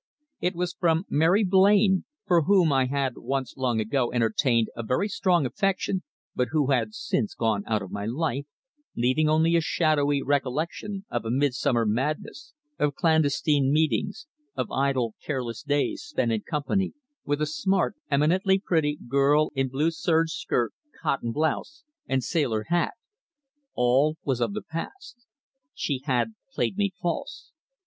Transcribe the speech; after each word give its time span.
It 0.39 0.55
was 0.55 0.73
from 0.73 1.05
Mary 1.11 1.43
Blain, 1.43 2.05
for 2.25 2.45
whom 2.45 2.73
I 2.73 2.87
had 2.87 3.13
once 3.17 3.55
long 3.55 3.79
ago 3.79 4.11
entertained 4.11 4.69
a 4.75 4.81
very 4.81 5.07
strong 5.07 5.45
affection, 5.45 6.01
but 6.35 6.47
who 6.51 6.71
had 6.71 6.95
since 6.95 7.35
gone 7.35 7.61
out 7.67 7.83
of 7.83 7.91
my 7.91 8.07
life, 8.07 8.47
leaving 8.97 9.29
only 9.29 9.55
a 9.55 9.61
shadowy 9.61 10.23
recollection 10.23 11.05
of 11.11 11.23
a 11.23 11.29
midsummer 11.29 11.85
madness, 11.85 12.51
of 12.79 12.95
clandestine 12.95 13.71
meetings, 13.71 14.25
of 14.55 14.71
idle, 14.71 15.13
careless 15.23 15.61
days 15.61 16.01
spent 16.01 16.31
in 16.31 16.41
company 16.41 16.93
with 17.23 17.39
a 17.39 17.45
smart, 17.45 17.93
eminently 18.09 18.57
pretty, 18.57 18.97
girl 19.07 19.51
in 19.53 19.67
blue 19.69 19.91
serge 19.91 20.31
skirt, 20.31 20.73
cotton 20.99 21.31
blouse 21.31 21.83
and 22.07 22.23
sailor 22.23 22.65
hat. 22.69 22.93
All 23.75 24.17
was 24.23 24.41
of 24.41 24.53
the 24.53 24.63
past. 24.63 25.27
She 25.75 26.01
had 26.05 26.33
played 26.51 26.75
me 26.75 26.91
false. 27.03 27.51